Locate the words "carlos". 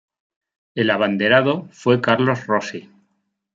2.01-2.47